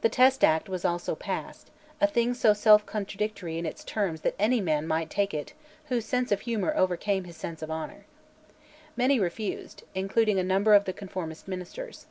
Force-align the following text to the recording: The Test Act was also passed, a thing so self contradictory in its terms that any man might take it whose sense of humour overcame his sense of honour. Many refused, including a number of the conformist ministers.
The 0.00 0.08
Test 0.08 0.42
Act 0.42 0.68
was 0.68 0.84
also 0.84 1.14
passed, 1.14 1.70
a 2.00 2.08
thing 2.08 2.34
so 2.34 2.52
self 2.54 2.84
contradictory 2.86 3.56
in 3.56 3.64
its 3.66 3.84
terms 3.84 4.22
that 4.22 4.34
any 4.36 4.60
man 4.60 4.84
might 4.84 5.10
take 5.10 5.32
it 5.32 5.52
whose 5.84 6.04
sense 6.06 6.32
of 6.32 6.40
humour 6.40 6.74
overcame 6.76 7.22
his 7.22 7.36
sense 7.36 7.62
of 7.62 7.70
honour. 7.70 8.04
Many 8.96 9.20
refused, 9.20 9.84
including 9.94 10.40
a 10.40 10.42
number 10.42 10.74
of 10.74 10.86
the 10.86 10.92
conformist 10.92 11.46
ministers. 11.46 12.06